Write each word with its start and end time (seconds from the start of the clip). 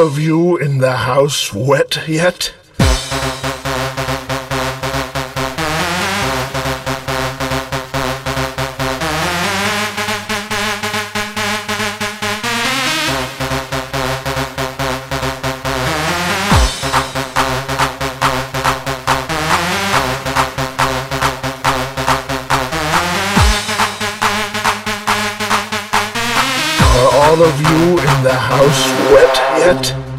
of 0.00 0.18
you 0.18 0.56
in 0.56 0.78
the 0.78 0.96
house 0.96 1.52
wet 1.52 2.08
yet? 2.08 2.54
All 27.40 27.46
of 27.46 27.60
you 27.60 27.98
in 27.98 28.22
the 28.22 28.34
house 28.34 28.90
wet 29.12 29.36
yet? 29.58 30.09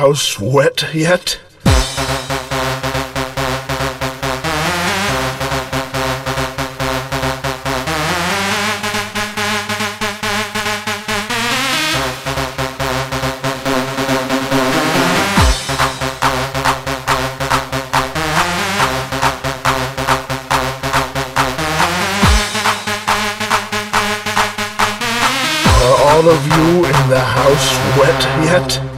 House 0.00 0.40
wet 0.40 0.94
yet? 0.94 1.38
All 26.12 26.28
of 26.28 26.46
you 26.46 26.84
in 26.86 27.08
the 27.10 27.20
house 27.20 27.70
wet 27.98 28.22
yet? 28.46 28.89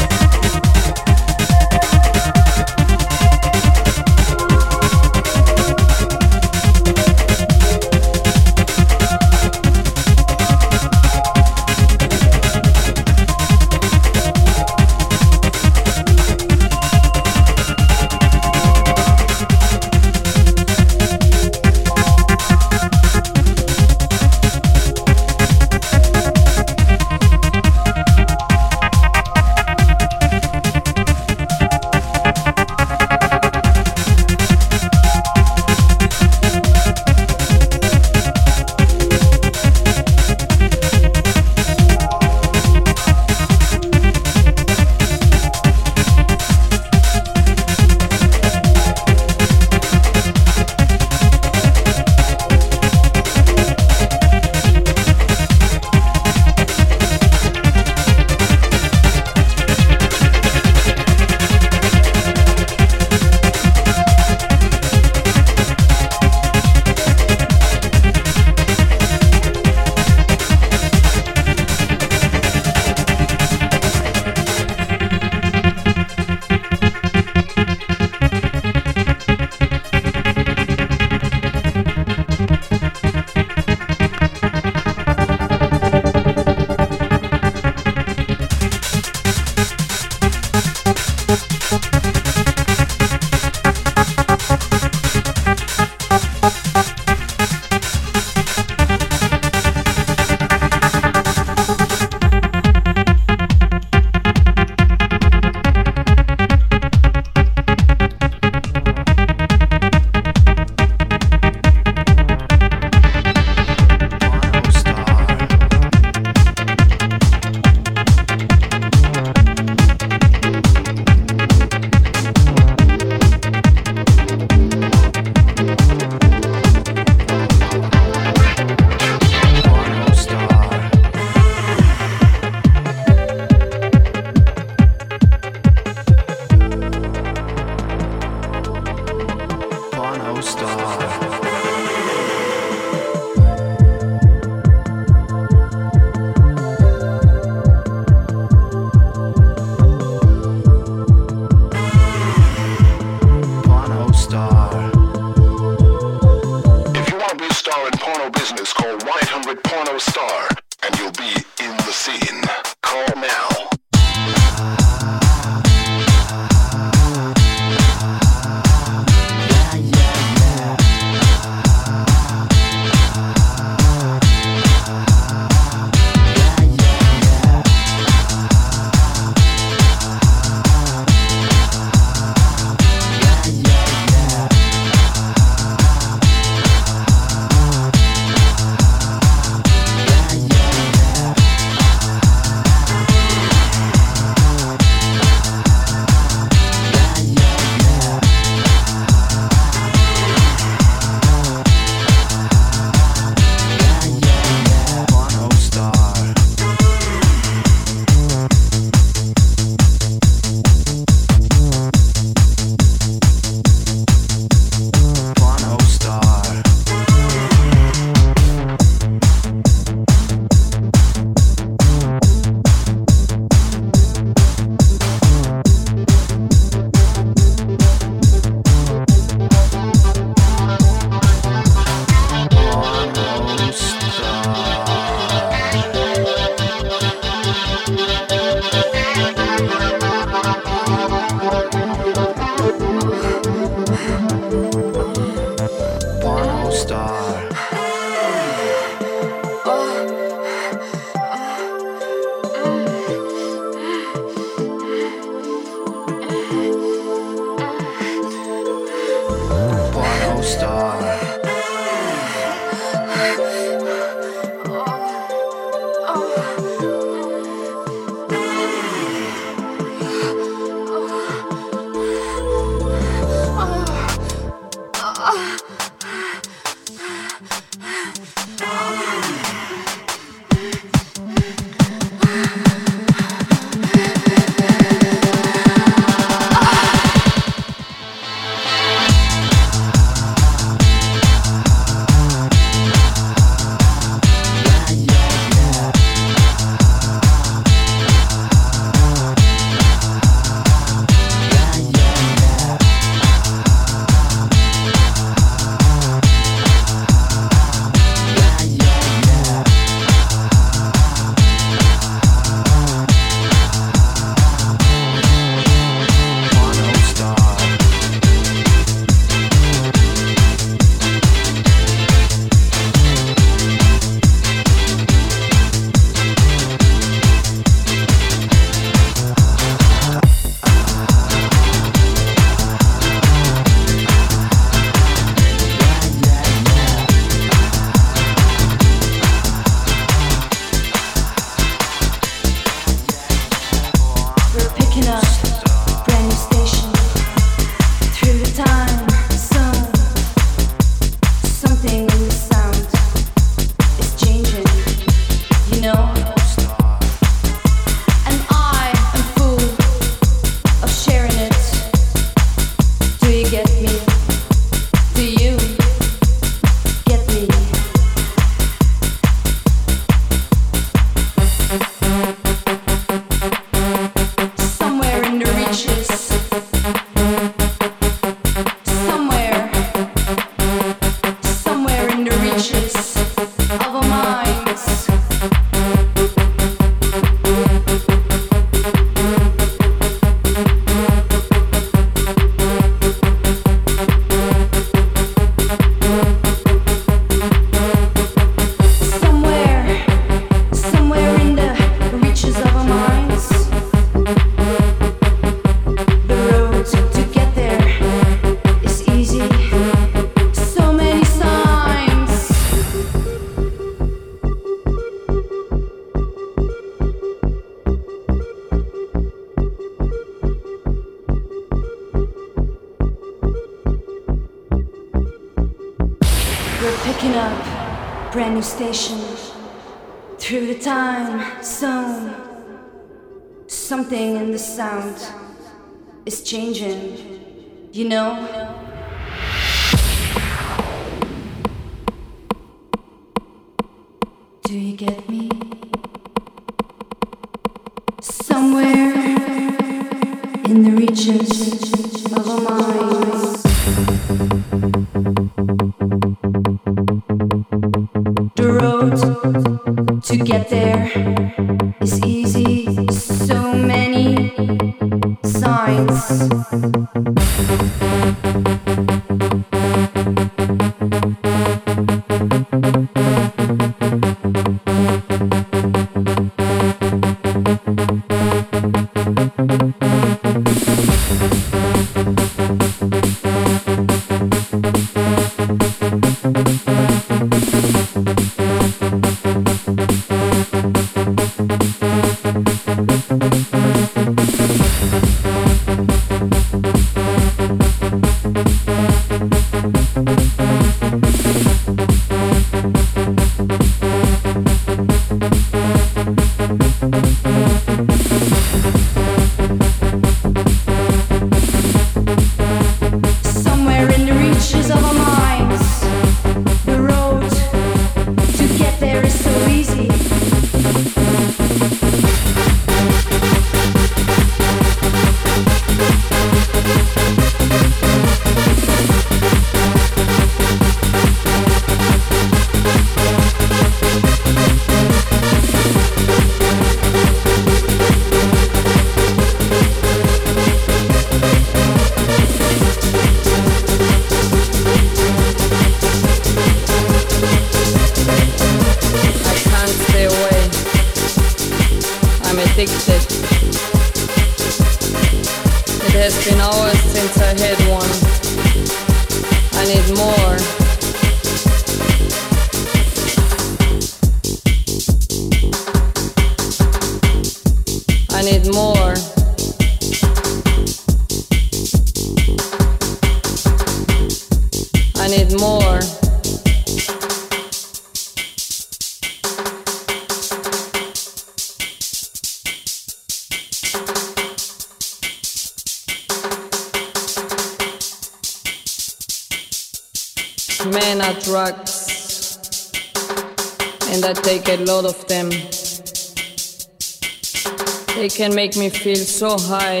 So 599.44 599.58
high. 599.58 600.00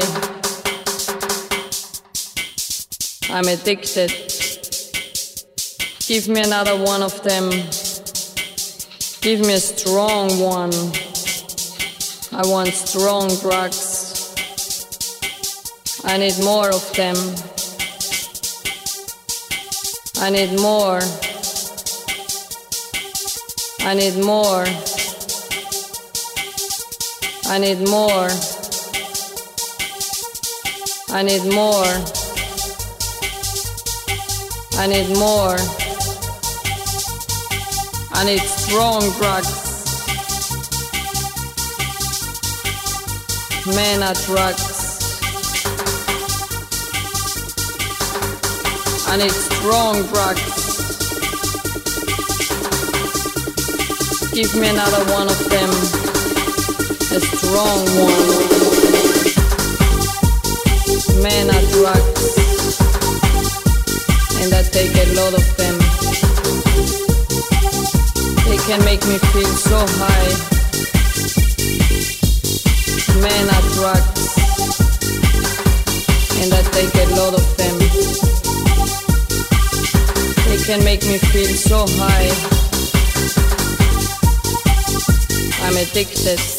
I'm 3.28 3.46
addicted. 3.46 4.10
Give 6.08 6.28
me 6.28 6.40
another 6.40 6.82
one 6.82 7.02
of 7.02 7.22
them. 7.22 7.50
Give 9.20 9.40
me 9.40 9.52
a 9.52 9.60
strong 9.60 10.40
one. 10.40 10.72
I 12.32 12.42
want 12.48 12.68
strong 12.72 13.28
drugs. 13.42 14.32
I 16.04 16.16
need 16.16 16.38
more 16.42 16.70
of 16.70 16.84
them. 16.94 17.16
I 20.24 20.30
need 20.30 20.58
more. 20.58 21.00
I 23.80 23.94
need 23.94 24.16
more. 24.24 24.64
I 27.46 27.58
need 27.58 27.86
more. 27.86 28.53
I 31.16 31.22
need 31.22 31.44
more. 31.44 31.94
I 34.76 34.88
need 34.88 35.16
more. 35.16 35.56
I 38.10 38.24
need 38.24 38.40
strong 38.40 39.00
drugs. 39.20 39.54
Men 43.64 44.02
are 44.02 44.14
drugs. 44.26 44.66
I 49.06 49.16
need 49.16 49.30
strong 49.30 50.02
drugs. 50.08 50.42
Give 54.34 54.52
me 54.56 54.68
another 54.68 55.04
one 55.12 55.28
of 55.28 55.38
them. 55.48 55.70
A 57.12 57.20
strong 57.20 57.84
one. 58.02 58.63
Men 61.22 61.50
are 61.50 61.66
drugs. 61.70 62.78
And 64.40 64.52
I 64.52 64.62
take 64.62 64.94
a 64.94 65.06
lot 65.14 65.34
of 65.34 65.46
them. 65.56 65.76
They 68.48 68.58
can 68.66 68.84
make 68.84 69.04
me 69.06 69.18
feel 69.32 69.52
so 69.68 69.78
high. 70.00 70.30
Men 73.20 73.44
are 73.56 73.66
drugs. 73.76 74.24
And 76.40 76.52
I 76.52 76.62
take 76.72 76.94
a 76.94 77.06
lot 77.18 77.34
of 77.34 77.44
them. 77.56 77.78
They 80.48 80.58
can 80.64 80.84
make 80.84 81.02
me 81.06 81.18
feel 81.18 81.54
so 81.54 81.86
high. 81.98 82.30
I'm 85.66 85.76
addicted. 85.76 86.53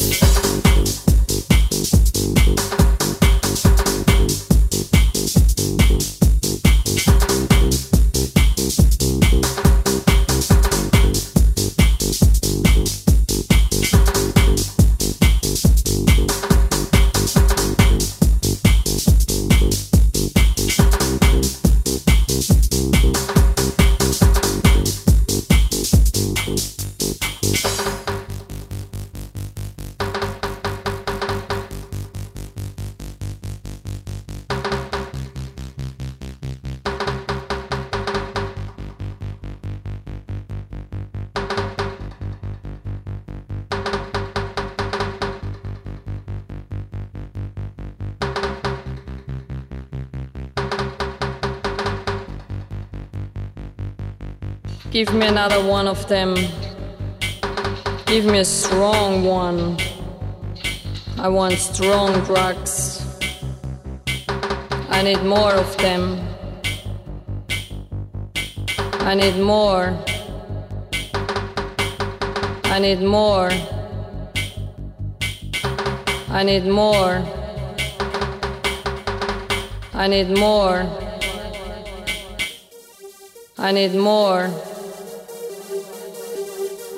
Give 54.96 55.12
me 55.12 55.26
another 55.26 55.62
one 55.62 55.88
of 55.88 56.08
them. 56.08 56.34
Give 58.06 58.24
me 58.24 58.38
a 58.38 58.44
strong 58.46 59.24
one. 59.24 59.76
I 61.18 61.28
want 61.28 61.52
strong 61.58 62.24
drugs. 62.24 63.04
I 64.88 65.02
need 65.02 65.22
more 65.22 65.52
of 65.52 65.76
them. 65.76 66.18
I 69.00 69.14
need 69.14 69.36
more. 69.38 69.94
I 72.64 72.78
need 72.78 73.02
more. 73.02 73.50
I 76.30 76.42
need 76.42 76.64
more. 76.64 77.22
I 79.92 80.06
need 80.08 80.30
more. 80.30 80.86
I 83.58 83.72
need 83.72 83.94
more. 83.94 84.65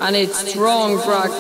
I 0.09 0.11
need 0.11 0.31
strong 0.31 0.97
drugs. 1.03 1.37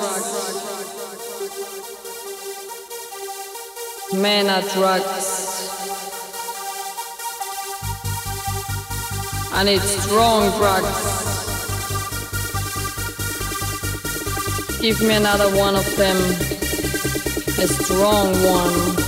Men 4.12 4.50
are 4.50 4.60
drugs. 4.74 5.28
And 9.54 9.70
its 9.70 9.88
strong 10.02 10.50
drugs. 10.58 10.98
Give 14.82 15.00
me 15.00 15.14
another 15.14 15.48
one 15.56 15.74
of 15.74 15.86
them. 15.96 16.18
A 17.64 17.68
strong 17.68 18.34
one. 18.44 19.07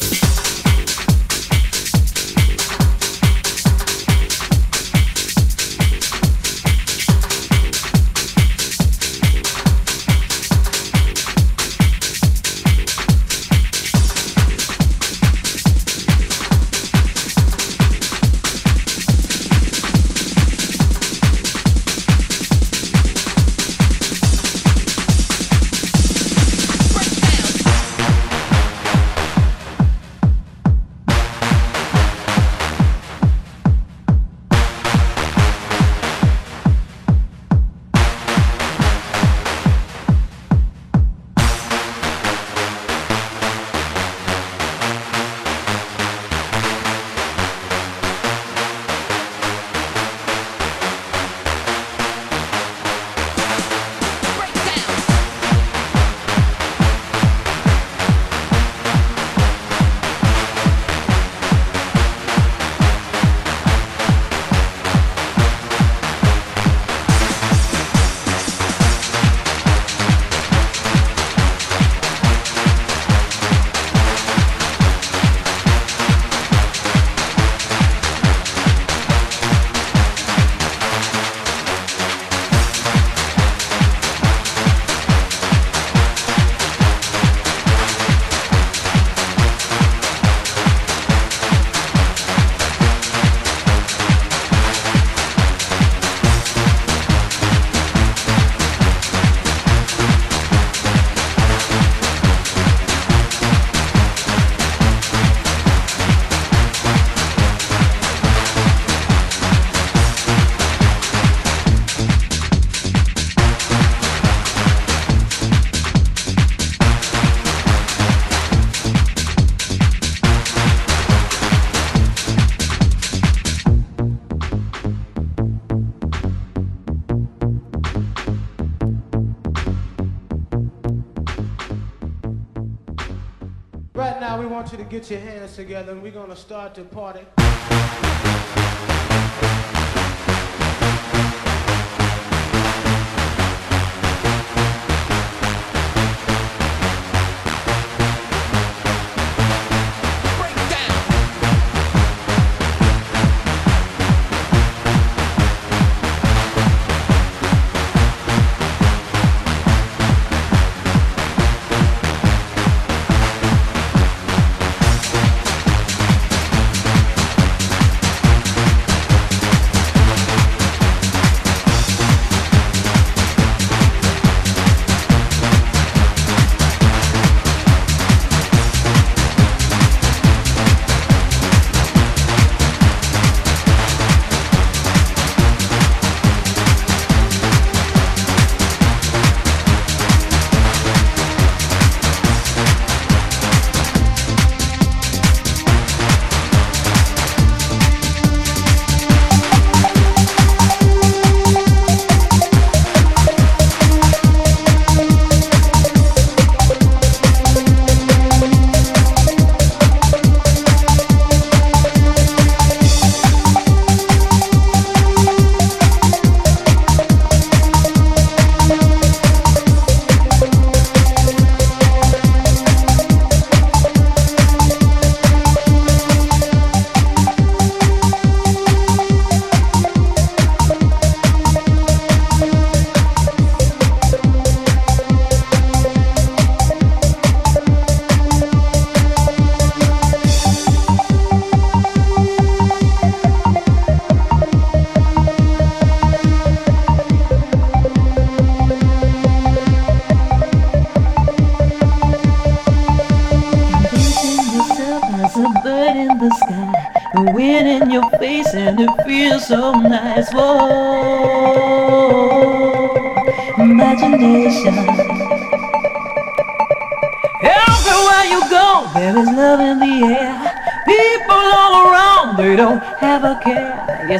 your 135.11 135.19
hands 135.19 135.57
together 135.57 135.91
and 135.91 136.01
we're 136.01 136.09
to 136.29 136.35
start 136.37 136.73
the 136.73 136.83
party. 136.83 137.40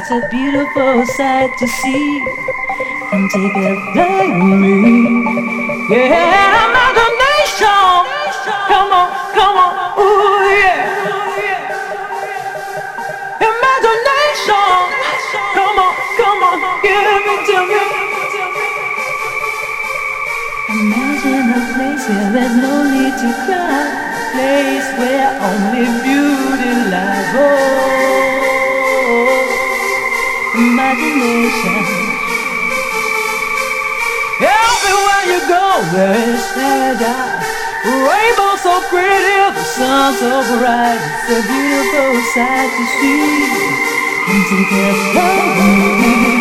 It's 0.04 0.10
a 0.10 0.18
beautiful 0.30 1.06
sight 1.06 1.56
to 1.58 1.66
see. 1.68 2.24
Come 3.08 3.28
take 3.28 3.54
a 3.54 3.70
flight 3.94 4.34
with 4.34 4.58
me. 4.58 4.74
Yeah, 5.94 6.66
imagination. 6.66 8.02
Come 8.66 8.90
on, 8.98 9.06
come 9.30 9.56
on, 9.62 9.70
ooh 10.02 10.42
yeah. 10.58 10.90
Imagination. 13.46 14.74
Come 15.54 15.78
on, 15.78 15.94
come 16.18 16.42
on, 16.50 16.58
give 16.82 17.22
it 17.22 17.46
to 17.46 17.58
me. 17.70 17.82
Imagine 20.82 21.46
a 21.46 21.62
place 21.78 22.02
where 22.10 22.26
there's 22.34 22.56
no 22.58 22.74
need 22.90 23.14
to 23.22 23.30
cry. 23.46 23.86
Place 24.34 24.90
where 24.98 25.30
only 25.46 25.86
beauty 26.02 26.90
lies. 26.90 27.30
Oh, 27.38 28.51
imagination. 30.82 31.82
Everywhere 34.42 35.24
you 35.30 35.40
go, 35.46 35.66
there 35.94 36.18
is 36.34 36.42
paradise. 36.54 37.46
Rainbow 37.86 38.56
so 38.58 38.74
pretty, 38.90 39.38
the 39.54 39.62
sun 39.62 40.14
so 40.18 40.42
bright. 40.58 40.98
It's 40.98 41.30
a 41.30 41.40
beautiful 41.46 42.14
sight 42.34 42.70
to 42.76 42.84
see. 42.98 43.46
Come 44.26 44.42
take 44.50 44.72
a 44.72 44.92
flight 45.12 46.31